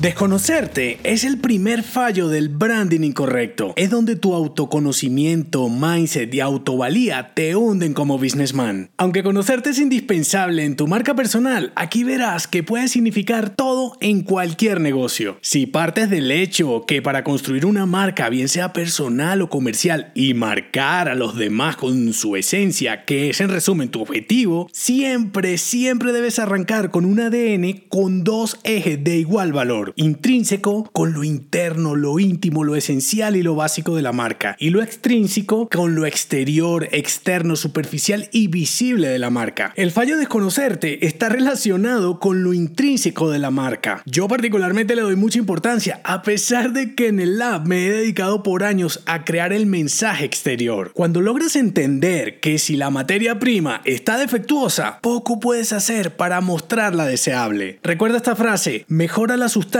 Desconocerte 0.00 0.98
es 1.04 1.24
el 1.24 1.36
primer 1.40 1.82
fallo 1.82 2.28
del 2.28 2.48
branding 2.48 3.02
incorrecto. 3.02 3.74
Es 3.76 3.90
donde 3.90 4.16
tu 4.16 4.32
autoconocimiento, 4.32 5.68
mindset 5.68 6.32
y 6.32 6.40
autovalía 6.40 7.34
te 7.34 7.54
hunden 7.54 7.92
como 7.92 8.16
businessman. 8.16 8.92
Aunque 8.96 9.22
conocerte 9.22 9.68
es 9.68 9.78
indispensable 9.78 10.64
en 10.64 10.76
tu 10.76 10.86
marca 10.86 11.14
personal, 11.14 11.70
aquí 11.76 12.02
verás 12.02 12.46
que 12.46 12.62
puede 12.62 12.88
significar 12.88 13.50
todo 13.50 13.98
en 14.00 14.22
cualquier 14.22 14.80
negocio. 14.80 15.36
Si 15.42 15.66
partes 15.66 16.08
del 16.08 16.30
hecho 16.30 16.86
que 16.86 17.02
para 17.02 17.22
construir 17.22 17.66
una 17.66 17.84
marca, 17.84 18.30
bien 18.30 18.48
sea 18.48 18.72
personal 18.72 19.42
o 19.42 19.50
comercial, 19.50 20.12
y 20.14 20.32
marcar 20.32 21.10
a 21.10 21.14
los 21.14 21.36
demás 21.36 21.76
con 21.76 22.14
su 22.14 22.36
esencia, 22.36 23.04
que 23.04 23.28
es 23.28 23.42
en 23.42 23.50
resumen 23.50 23.90
tu 23.90 24.00
objetivo, 24.00 24.66
siempre, 24.72 25.58
siempre 25.58 26.14
debes 26.14 26.38
arrancar 26.38 26.90
con 26.90 27.04
un 27.04 27.20
ADN 27.20 27.82
con 27.90 28.24
dos 28.24 28.58
ejes 28.64 29.04
de 29.04 29.18
igual 29.18 29.52
valor 29.52 29.89
intrínseco 29.96 30.88
con 30.92 31.12
lo 31.12 31.24
interno, 31.24 31.96
lo 31.96 32.18
íntimo, 32.18 32.64
lo 32.64 32.76
esencial 32.76 33.36
y 33.36 33.42
lo 33.42 33.54
básico 33.54 33.96
de 33.96 34.02
la 34.02 34.12
marca. 34.12 34.56
Y 34.58 34.70
lo 34.70 34.82
extrínseco 34.82 35.68
con 35.68 35.94
lo 35.94 36.06
exterior, 36.06 36.88
externo, 36.92 37.56
superficial 37.56 38.28
y 38.32 38.48
visible 38.48 39.08
de 39.08 39.18
la 39.18 39.30
marca. 39.30 39.72
El 39.76 39.90
fallo 39.90 40.14
de 40.14 40.20
desconocerte 40.20 41.06
está 41.06 41.28
relacionado 41.28 42.18
con 42.18 42.42
lo 42.42 42.52
intrínseco 42.52 43.30
de 43.30 43.38
la 43.38 43.50
marca. 43.50 44.02
Yo 44.06 44.28
particularmente 44.28 44.94
le 44.94 45.02
doy 45.02 45.16
mucha 45.16 45.38
importancia, 45.38 46.00
a 46.04 46.22
pesar 46.22 46.72
de 46.72 46.94
que 46.94 47.08
en 47.08 47.20
el 47.20 47.38
lab 47.38 47.66
me 47.66 47.86
he 47.86 47.90
dedicado 47.90 48.42
por 48.42 48.64
años 48.64 49.02
a 49.06 49.24
crear 49.24 49.52
el 49.52 49.66
mensaje 49.66 50.24
exterior. 50.24 50.92
Cuando 50.94 51.20
logras 51.20 51.56
entender 51.56 52.40
que 52.40 52.58
si 52.58 52.76
la 52.76 52.90
materia 52.90 53.38
prima 53.38 53.80
está 53.84 54.18
defectuosa, 54.18 54.98
poco 55.00 55.40
puedes 55.40 55.72
hacer 55.72 56.16
para 56.16 56.40
mostrarla 56.40 57.06
deseable. 57.06 57.78
Recuerda 57.82 58.18
esta 58.18 58.36
frase, 58.36 58.84
mejora 58.88 59.36
la 59.36 59.48
sustancia 59.48 59.79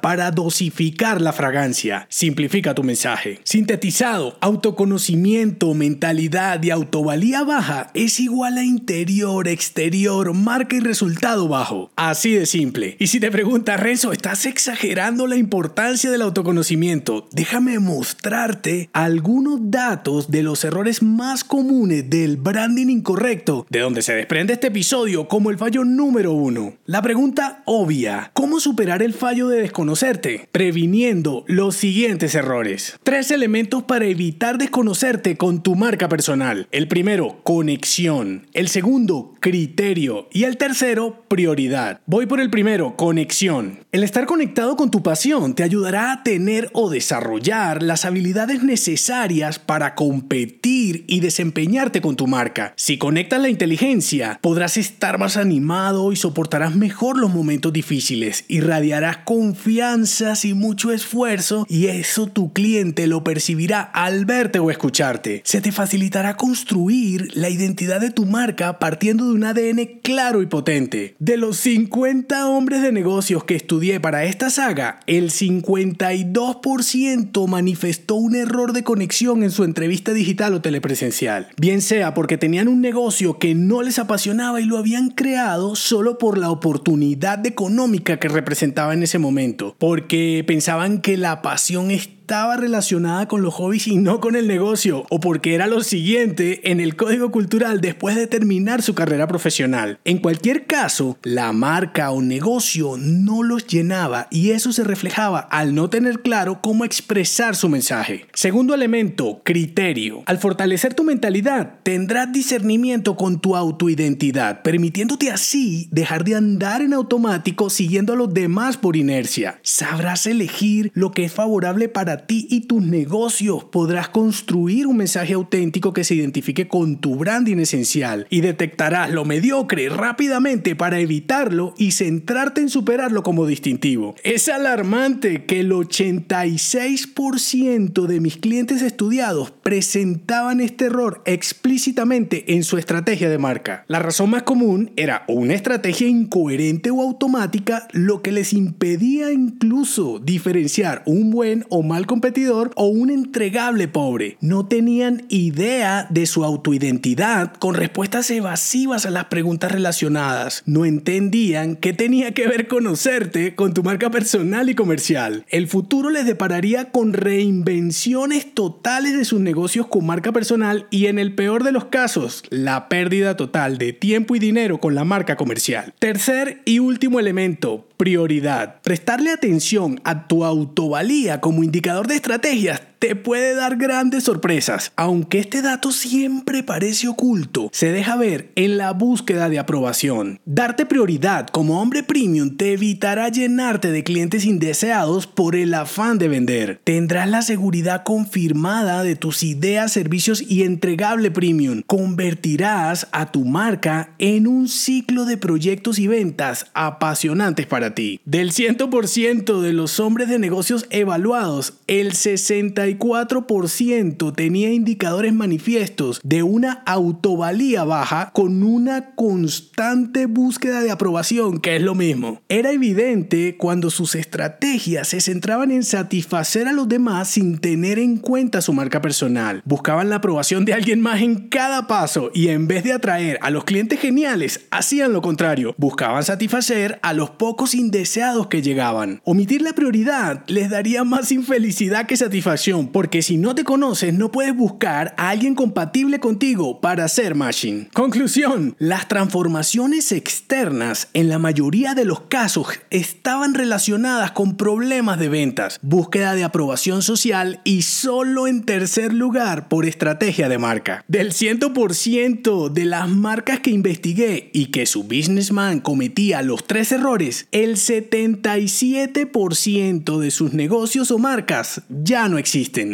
para 0.00 0.30
dosificar 0.30 1.20
la 1.20 1.32
fragancia. 1.32 2.06
Simplifica 2.08 2.72
tu 2.74 2.84
mensaje. 2.84 3.40
Sintetizado, 3.42 4.38
autoconocimiento, 4.40 5.74
mentalidad 5.74 6.62
y 6.62 6.70
autovalía 6.70 7.42
baja 7.42 7.90
es 7.94 8.20
igual 8.20 8.58
a 8.58 8.64
interior, 8.64 9.48
exterior, 9.48 10.32
marca 10.34 10.76
y 10.76 10.80
resultado 10.80 11.48
bajo. 11.48 11.90
Así 11.96 12.32
de 12.32 12.46
simple. 12.46 12.96
Y 13.00 13.08
si 13.08 13.18
te 13.18 13.32
preguntas, 13.32 13.80
Renzo, 13.80 14.12
¿estás 14.12 14.46
exagerando 14.46 15.26
la 15.26 15.36
importancia 15.36 16.12
del 16.12 16.22
autoconocimiento? 16.22 17.28
Déjame 17.32 17.80
mostrarte 17.80 18.88
algunos 18.92 19.58
datos 19.70 20.30
de 20.30 20.44
los 20.44 20.64
errores 20.64 21.02
más 21.02 21.42
comunes 21.42 22.08
del 22.08 22.36
branding 22.36 22.86
incorrecto, 22.88 23.66
de 23.68 23.80
donde 23.80 24.02
se 24.02 24.14
desprende 24.14 24.52
este 24.52 24.68
episodio 24.68 25.26
como 25.26 25.50
el 25.50 25.58
fallo 25.58 25.84
número 25.84 26.32
uno. 26.32 26.74
La 26.86 27.02
pregunta 27.02 27.62
obvia, 27.64 28.30
¿cómo 28.32 28.60
superar 28.60 29.02
el 29.02 29.12
fallo 29.12 29.39
de 29.48 29.62
desconocerte, 29.62 30.48
previniendo 30.52 31.44
los 31.46 31.76
siguientes 31.76 32.34
errores. 32.34 32.98
Tres 33.02 33.30
elementos 33.30 33.82
para 33.82 34.06
evitar 34.06 34.58
desconocerte 34.58 35.36
con 35.36 35.62
tu 35.62 35.74
marca 35.74 36.08
personal. 36.08 36.68
El 36.70 36.88
primero, 36.88 37.40
conexión. 37.42 38.46
El 38.52 38.68
segundo, 38.68 39.34
criterio. 39.40 40.28
Y 40.32 40.44
el 40.44 40.56
tercero, 40.56 41.24
prioridad. 41.28 42.00
Voy 42.06 42.26
por 42.26 42.40
el 42.40 42.50
primero, 42.50 42.96
conexión. 42.96 43.80
El 43.92 44.04
estar 44.04 44.26
conectado 44.26 44.76
con 44.76 44.90
tu 44.90 45.02
pasión 45.02 45.54
te 45.54 45.62
ayudará 45.62 46.12
a 46.12 46.22
tener 46.22 46.70
o 46.72 46.90
desarrollar 46.90 47.82
las 47.82 48.04
habilidades 48.04 48.62
necesarias 48.62 49.58
para 49.58 49.94
competir 49.94 51.04
y 51.06 51.20
desempeñarte 51.20 52.00
con 52.00 52.16
tu 52.16 52.26
marca. 52.26 52.72
Si 52.76 52.98
conectas 52.98 53.40
la 53.40 53.48
inteligencia, 53.48 54.38
podrás 54.42 54.76
estar 54.76 55.18
más 55.18 55.36
animado 55.36 56.12
y 56.12 56.16
soportarás 56.16 56.74
mejor 56.76 57.18
los 57.18 57.32
momentos 57.32 57.72
difíciles. 57.72 58.44
Irradiarás 58.48 59.18
confianza 59.30 60.34
y 60.42 60.54
mucho 60.54 60.90
esfuerzo 60.90 61.64
y 61.68 61.86
eso 61.86 62.26
tu 62.26 62.52
cliente 62.52 63.06
lo 63.06 63.22
percibirá 63.22 63.80
al 63.80 64.24
verte 64.24 64.58
o 64.58 64.72
escucharte. 64.72 65.42
Se 65.44 65.60
te 65.60 65.70
facilitará 65.70 66.36
construir 66.36 67.28
la 67.36 67.48
identidad 67.48 68.00
de 68.00 68.10
tu 68.10 68.26
marca 68.26 68.80
partiendo 68.80 69.26
de 69.26 69.34
un 69.34 69.44
ADN 69.44 70.00
claro 70.02 70.42
y 70.42 70.46
potente. 70.46 71.14
De 71.20 71.36
los 71.36 71.58
50 71.58 72.48
hombres 72.48 72.82
de 72.82 72.90
negocios 72.90 73.44
que 73.44 73.54
estudié 73.54 74.00
para 74.00 74.24
esta 74.24 74.50
saga, 74.50 74.98
el 75.06 75.30
52% 75.30 77.46
manifestó 77.46 78.16
un 78.16 78.34
error 78.34 78.72
de 78.72 78.82
conexión 78.82 79.44
en 79.44 79.52
su 79.52 79.62
entrevista 79.62 80.12
digital 80.12 80.54
o 80.54 80.60
telepresencial. 80.60 81.50
Bien 81.56 81.82
sea 81.82 82.14
porque 82.14 82.36
tenían 82.36 82.66
un 82.66 82.80
negocio 82.80 83.38
que 83.38 83.54
no 83.54 83.82
les 83.82 84.00
apasionaba 84.00 84.60
y 84.60 84.64
lo 84.64 84.76
habían 84.76 85.10
creado 85.10 85.76
solo 85.76 86.18
por 86.18 86.36
la 86.36 86.50
oportunidad 86.50 87.46
económica 87.46 88.18
que 88.18 88.28
representaba 88.28 88.92
en 88.92 89.04
ese 89.04 89.09
momento, 89.18 89.74
porque 89.78 90.44
pensaban 90.46 91.00
que 91.00 91.16
la 91.16 91.42
pasión 91.42 91.90
es 91.90 92.08
estaba 92.30 92.56
relacionada 92.56 93.26
con 93.26 93.42
los 93.42 93.54
hobbies 93.54 93.88
y 93.88 93.96
no 93.96 94.20
con 94.20 94.36
el 94.36 94.46
negocio, 94.46 95.04
o 95.10 95.18
porque 95.18 95.56
era 95.56 95.66
lo 95.66 95.82
siguiente 95.82 96.70
en 96.70 96.78
el 96.78 96.94
código 96.94 97.32
cultural 97.32 97.80
después 97.80 98.14
de 98.14 98.28
terminar 98.28 98.82
su 98.82 98.94
carrera 98.94 99.26
profesional. 99.26 99.98
En 100.04 100.18
cualquier 100.18 100.68
caso, 100.68 101.18
la 101.24 101.52
marca 101.52 102.12
o 102.12 102.22
negocio 102.22 102.96
no 102.96 103.42
los 103.42 103.66
llenaba 103.66 104.28
y 104.30 104.52
eso 104.52 104.72
se 104.72 104.84
reflejaba 104.84 105.40
al 105.40 105.74
no 105.74 105.90
tener 105.90 106.22
claro 106.22 106.60
cómo 106.62 106.84
expresar 106.84 107.56
su 107.56 107.68
mensaje. 107.68 108.26
Segundo 108.32 108.74
elemento, 108.74 109.42
criterio. 109.44 110.22
Al 110.26 110.38
fortalecer 110.38 110.94
tu 110.94 111.02
mentalidad, 111.02 111.80
tendrás 111.82 112.32
discernimiento 112.32 113.16
con 113.16 113.40
tu 113.40 113.56
autoidentidad, 113.56 114.62
permitiéndote 114.62 115.32
así 115.32 115.88
dejar 115.90 116.22
de 116.22 116.36
andar 116.36 116.80
en 116.80 116.94
automático 116.94 117.70
siguiendo 117.70 118.12
a 118.12 118.16
los 118.16 118.32
demás 118.32 118.76
por 118.76 118.94
inercia. 118.94 119.58
Sabrás 119.64 120.26
elegir 120.26 120.92
lo 120.94 121.10
que 121.10 121.24
es 121.24 121.32
favorable 121.32 121.88
para 121.88 122.19
ti 122.26 122.46
y 122.50 122.62
tus 122.62 122.82
negocios. 122.82 123.64
Podrás 123.64 124.08
construir 124.08 124.86
un 124.86 124.96
mensaje 124.96 125.34
auténtico 125.34 125.92
que 125.92 126.04
se 126.04 126.14
identifique 126.14 126.68
con 126.68 127.00
tu 127.00 127.16
branding 127.16 127.58
esencial 127.58 128.26
y 128.30 128.40
detectarás 128.40 129.10
lo 129.10 129.24
mediocre 129.24 129.88
rápidamente 129.88 130.76
para 130.76 131.00
evitarlo 131.00 131.74
y 131.76 131.92
centrarte 131.92 132.60
en 132.60 132.68
superarlo 132.68 133.22
como 133.22 133.46
distintivo. 133.46 134.14
Es 134.22 134.48
alarmante 134.48 135.44
que 135.44 135.60
el 135.60 135.72
86% 135.72 138.06
de 138.06 138.20
mis 138.20 138.36
clientes 138.36 138.82
estudiados 138.82 139.50
presentaban 139.50 140.60
este 140.60 140.86
error 140.86 141.22
explícitamente 141.24 142.54
en 142.54 142.64
su 142.64 142.78
estrategia 142.78 143.28
de 143.28 143.38
marca. 143.38 143.84
La 143.88 143.98
razón 143.98 144.30
más 144.30 144.42
común 144.42 144.92
era 144.96 145.24
una 145.28 145.54
estrategia 145.54 146.08
incoherente 146.08 146.90
o 146.90 147.00
automática, 147.00 147.88
lo 147.92 148.22
que 148.22 148.32
les 148.32 148.52
impedía 148.52 149.32
incluso 149.32 150.18
diferenciar 150.18 151.02
un 151.06 151.30
buen 151.30 151.64
o 151.68 151.82
mal 151.82 152.06
competidor 152.10 152.72
o 152.74 152.86
un 152.86 153.08
entregable 153.08 153.86
pobre. 153.86 154.36
No 154.40 154.66
tenían 154.66 155.26
idea 155.28 156.08
de 156.10 156.26
su 156.26 156.44
autoidentidad 156.44 157.52
con 157.54 157.76
respuestas 157.76 158.28
evasivas 158.32 159.06
a 159.06 159.10
las 159.10 159.26
preguntas 159.26 159.70
relacionadas. 159.70 160.64
No 160.66 160.84
entendían 160.84 161.76
qué 161.76 161.92
tenía 161.92 162.34
que 162.34 162.48
ver 162.48 162.66
conocerte 162.66 163.54
con 163.54 163.74
tu 163.74 163.84
marca 163.84 164.10
personal 164.10 164.68
y 164.68 164.74
comercial. 164.74 165.44
El 165.50 165.68
futuro 165.68 166.10
les 166.10 166.26
depararía 166.26 166.90
con 166.90 167.12
reinvenciones 167.12 168.54
totales 168.54 169.16
de 169.16 169.24
sus 169.24 169.38
negocios 169.38 169.86
con 169.86 170.04
marca 170.04 170.32
personal 170.32 170.88
y 170.90 171.06
en 171.06 171.20
el 171.20 171.36
peor 171.36 171.62
de 171.62 171.70
los 171.70 171.84
casos, 171.84 172.42
la 172.50 172.88
pérdida 172.88 173.36
total 173.36 173.78
de 173.78 173.92
tiempo 173.92 174.34
y 174.34 174.40
dinero 174.40 174.80
con 174.80 174.96
la 174.96 175.04
marca 175.04 175.36
comercial. 175.36 175.94
Tercer 176.00 176.60
y 176.64 176.80
último 176.80 177.20
elemento, 177.20 177.86
prioridad. 177.96 178.80
Prestarle 178.82 179.30
atención 179.30 180.00
a 180.02 180.26
tu 180.26 180.44
autovalía 180.44 181.40
como 181.40 181.62
indicador 181.62 181.89
de 182.06 182.14
estrategias 182.14 182.80
te 183.00 183.16
puede 183.16 183.54
dar 183.54 183.76
grandes 183.76 184.24
sorpresas. 184.24 184.92
Aunque 184.94 185.38
este 185.38 185.62
dato 185.62 185.90
siempre 185.90 186.62
parece 186.62 187.08
oculto, 187.08 187.70
se 187.72 187.92
deja 187.92 188.14
ver 188.16 188.52
en 188.56 188.76
la 188.76 188.92
búsqueda 188.92 189.48
de 189.48 189.58
aprobación. 189.58 190.38
Darte 190.44 190.84
prioridad 190.84 191.48
como 191.48 191.80
hombre 191.80 192.02
premium 192.02 192.58
te 192.58 192.74
evitará 192.74 193.30
llenarte 193.30 193.90
de 193.90 194.04
clientes 194.04 194.44
indeseados 194.44 195.26
por 195.26 195.56
el 195.56 195.72
afán 195.72 196.18
de 196.18 196.28
vender. 196.28 196.80
Tendrás 196.84 197.30
la 197.30 197.40
seguridad 197.40 198.02
confirmada 198.04 199.02
de 199.02 199.16
tus 199.16 199.42
ideas, 199.42 199.92
servicios 199.92 200.42
y 200.46 200.64
entregable 200.64 201.30
premium. 201.30 201.82
Convertirás 201.86 203.08
a 203.12 203.32
tu 203.32 203.46
marca 203.46 204.10
en 204.18 204.46
un 204.46 204.68
ciclo 204.68 205.24
de 205.24 205.38
proyectos 205.38 205.98
y 205.98 206.06
ventas 206.06 206.66
apasionantes 206.74 207.64
para 207.64 207.94
ti. 207.94 208.20
Del 208.26 208.52
100% 208.52 209.62
de 209.62 209.72
los 209.72 210.00
hombres 210.00 210.28
de 210.28 210.38
negocios 210.38 210.84
evaluados, 210.90 211.78
el 211.86 212.12
60 212.12 212.89
64% 212.98 214.34
tenía 214.34 214.72
indicadores 214.72 215.32
manifiestos 215.32 216.20
de 216.22 216.42
una 216.42 216.82
autovalía 216.86 217.84
baja 217.84 218.30
con 218.32 218.62
una 218.62 219.14
constante 219.14 220.26
búsqueda 220.26 220.80
de 220.80 220.90
aprobación, 220.90 221.60
que 221.60 221.76
es 221.76 221.82
lo 221.82 221.94
mismo. 221.94 222.40
Era 222.48 222.72
evidente 222.72 223.56
cuando 223.56 223.90
sus 223.90 224.14
estrategias 224.14 225.08
se 225.08 225.20
centraban 225.20 225.70
en 225.70 225.84
satisfacer 225.84 226.68
a 226.68 226.72
los 226.72 226.88
demás 226.88 227.28
sin 227.30 227.58
tener 227.58 227.98
en 227.98 228.16
cuenta 228.16 228.60
su 228.60 228.72
marca 228.72 229.00
personal. 229.00 229.62
Buscaban 229.64 230.08
la 230.08 230.16
aprobación 230.16 230.64
de 230.64 230.74
alguien 230.74 231.00
más 231.00 231.20
en 231.20 231.48
cada 231.48 231.86
paso 231.86 232.30
y 232.34 232.48
en 232.48 232.66
vez 232.66 232.84
de 232.84 232.92
atraer 232.92 233.38
a 233.42 233.50
los 233.50 233.64
clientes 233.64 234.00
geniales, 234.00 234.66
hacían 234.70 235.12
lo 235.12 235.22
contrario. 235.22 235.74
Buscaban 235.76 236.24
satisfacer 236.24 236.98
a 237.02 237.12
los 237.12 237.30
pocos 237.30 237.74
indeseados 237.74 238.46
que 238.48 238.62
llegaban. 238.62 239.20
Omitir 239.24 239.62
la 239.62 239.72
prioridad 239.72 240.44
les 240.46 240.70
daría 240.70 241.04
más 241.04 241.32
infelicidad 241.32 242.06
que 242.06 242.16
satisfacción, 242.16 242.79
porque 242.88 243.22
si 243.22 243.36
no 243.36 243.54
te 243.54 243.64
conoces 243.64 244.14
no 244.14 244.32
puedes 244.32 244.56
buscar 244.56 245.14
a 245.16 245.30
alguien 245.30 245.54
compatible 245.54 246.20
contigo 246.20 246.80
para 246.80 247.04
hacer 247.04 247.34
machine. 247.34 247.88
Conclusión, 247.92 248.76
las 248.78 249.08
transformaciones 249.08 250.12
externas 250.12 251.08
en 251.14 251.28
la 251.28 251.38
mayoría 251.38 251.94
de 251.94 252.04
los 252.04 252.22
casos 252.22 252.68
estaban 252.90 253.54
relacionadas 253.54 254.32
con 254.32 254.56
problemas 254.56 255.18
de 255.18 255.28
ventas, 255.28 255.78
búsqueda 255.82 256.34
de 256.34 256.44
aprobación 256.44 257.02
social 257.02 257.60
y 257.64 257.82
solo 257.82 258.46
en 258.46 258.64
tercer 258.64 259.12
lugar 259.12 259.68
por 259.68 259.86
estrategia 259.86 260.48
de 260.48 260.58
marca. 260.58 261.04
Del 261.08 261.32
100% 261.32 262.70
de 262.70 262.84
las 262.84 263.08
marcas 263.08 263.60
que 263.60 263.70
investigué 263.70 264.50
y 264.52 264.66
que 264.66 264.86
su 264.86 265.04
businessman 265.04 265.80
cometía 265.80 266.42
los 266.42 266.66
tres 266.66 266.92
errores, 266.92 267.46
el 267.52 267.76
77% 267.76 270.18
de 270.18 270.30
sus 270.30 270.52
negocios 270.52 271.10
o 271.10 271.18
marcas 271.18 271.82
ya 271.88 272.28
no 272.28 272.38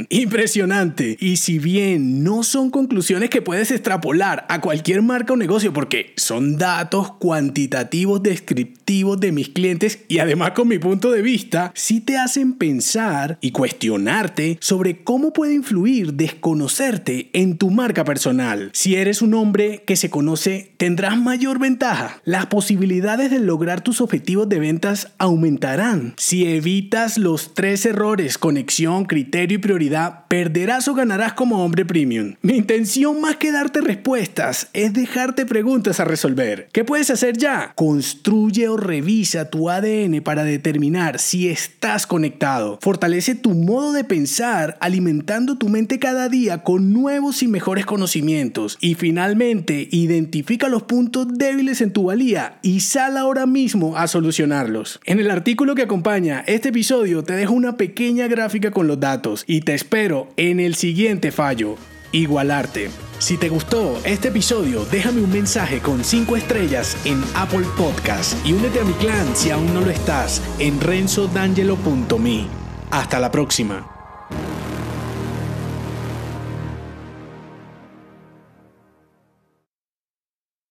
Impresionante. 0.08 1.16
Y 1.20 1.36
si 1.36 1.58
bien 1.58 2.24
no 2.24 2.42
son 2.42 2.70
conclusiones 2.70 3.30
que 3.30 3.42
puedes 3.42 3.70
extrapolar 3.70 4.46
a 4.48 4.60
cualquier 4.60 5.02
marca 5.02 5.34
o 5.34 5.36
negocio 5.36 5.72
porque 5.72 6.12
son 6.16 6.56
datos 6.56 7.12
cuantitativos 7.12 8.22
descriptivos 8.22 9.20
de 9.20 9.32
mis 9.32 9.48
clientes 9.50 10.00
y 10.08 10.18
además 10.18 10.52
con 10.52 10.68
mi 10.68 10.78
punto 10.78 11.10
de 11.10 11.22
vista, 11.22 11.72
sí 11.74 12.00
te 12.00 12.16
hacen 12.16 12.54
pensar 12.54 13.38
y 13.40 13.50
cuestionarte 13.50 14.58
sobre 14.60 15.02
cómo 15.02 15.32
puede 15.32 15.54
influir 15.54 16.14
desconocerte 16.14 17.30
en 17.32 17.58
tu 17.58 17.70
marca 17.70 18.04
personal. 18.04 18.70
Si 18.72 18.96
eres 18.96 19.22
un 19.22 19.34
hombre 19.34 19.82
que 19.86 19.96
se 19.96 20.10
conoce, 20.10 20.72
tendrás 20.76 21.18
mayor 21.18 21.58
ventaja. 21.58 22.20
Las 22.24 22.46
posibilidades 22.46 23.30
de 23.30 23.40
lograr 23.40 23.80
tus 23.80 24.00
objetivos 24.00 24.48
de 24.48 24.58
ventas 24.58 25.12
aumentarán. 25.18 26.14
Si 26.16 26.46
evitas 26.46 27.18
los 27.18 27.54
tres 27.54 27.84
errores, 27.86 28.38
conexión, 28.38 29.04
criterio 29.04 29.58
y 29.58 29.60
prioridad, 29.66 30.26
perderás 30.28 30.86
o 30.86 30.94
ganarás 30.94 31.32
como 31.32 31.64
hombre 31.64 31.84
premium. 31.84 32.34
Mi 32.40 32.56
intención 32.56 33.20
más 33.20 33.34
que 33.34 33.50
darte 33.50 33.80
respuestas 33.80 34.68
es 34.72 34.92
dejarte 34.92 35.44
preguntas 35.44 35.98
a 35.98 36.04
resolver. 36.04 36.68
¿Qué 36.72 36.84
puedes 36.84 37.10
hacer 37.10 37.36
ya? 37.36 37.72
Construye 37.74 38.68
o 38.68 38.76
revisa 38.76 39.50
tu 39.50 39.68
ADN 39.68 40.22
para 40.22 40.44
determinar 40.44 41.18
si 41.18 41.48
estás 41.48 42.06
conectado. 42.06 42.78
Fortalece 42.80 43.34
tu 43.34 43.54
modo 43.54 43.92
de 43.92 44.04
pensar 44.04 44.76
alimentando 44.80 45.58
tu 45.58 45.68
mente 45.68 45.98
cada 45.98 46.28
día 46.28 46.62
con 46.62 46.92
nuevos 46.92 47.42
y 47.42 47.48
mejores 47.48 47.86
conocimientos. 47.86 48.78
Y 48.80 48.94
finalmente, 48.94 49.88
identifica 49.90 50.68
los 50.68 50.84
puntos 50.84 51.26
débiles 51.36 51.80
en 51.80 51.92
tu 51.92 52.04
valía 52.04 52.60
y 52.62 52.80
sal 52.82 53.16
ahora 53.16 53.46
mismo 53.46 53.96
a 53.96 54.06
solucionarlos. 54.06 55.00
En 55.06 55.18
el 55.18 55.28
artículo 55.28 55.74
que 55.74 55.82
acompaña 55.82 56.44
este 56.46 56.68
episodio 56.68 57.24
te 57.24 57.32
dejo 57.32 57.52
una 57.52 57.76
pequeña 57.76 58.28
gráfica 58.28 58.70
con 58.70 58.86
los 58.86 59.00
datos 59.00 59.42
y 59.46 59.60
te 59.60 59.74
espero 59.74 60.28
en 60.36 60.60
el 60.60 60.74
siguiente 60.74 61.32
fallo, 61.32 61.76
igualarte. 62.12 62.90
Si 63.18 63.36
te 63.36 63.48
gustó 63.48 63.98
este 64.04 64.28
episodio, 64.28 64.84
déjame 64.90 65.22
un 65.22 65.32
mensaje 65.32 65.80
con 65.80 66.04
5 66.04 66.36
estrellas 66.36 66.96
en 67.04 67.22
Apple 67.34 67.66
Podcast 67.76 68.34
y 68.46 68.52
únete 68.52 68.80
a 68.80 68.84
mi 68.84 68.92
clan 68.94 69.34
si 69.34 69.50
aún 69.50 69.72
no 69.72 69.80
lo 69.80 69.90
estás 69.90 70.42
en 70.58 70.80
renzodangelo.me. 70.80 72.46
Hasta 72.90 73.18
la 73.18 73.30
próxima. 73.30 73.95